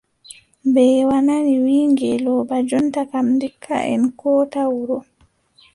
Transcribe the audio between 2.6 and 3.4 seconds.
jonta kam,